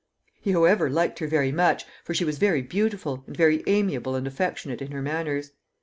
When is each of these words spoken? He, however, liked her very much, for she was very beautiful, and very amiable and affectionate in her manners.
He, 0.41 0.53
however, 0.53 0.89
liked 0.89 1.19
her 1.19 1.27
very 1.27 1.51
much, 1.51 1.85
for 2.03 2.15
she 2.15 2.25
was 2.25 2.39
very 2.39 2.63
beautiful, 2.63 3.23
and 3.27 3.37
very 3.37 3.61
amiable 3.67 4.15
and 4.15 4.25
affectionate 4.25 4.81
in 4.81 4.89
her 4.91 5.01
manners. 5.03 5.51